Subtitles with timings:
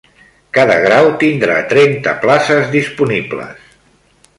[0.57, 3.75] Cada grau tindrà trenta places disponibles.